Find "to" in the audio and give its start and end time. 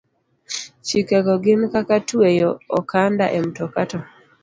3.89-3.99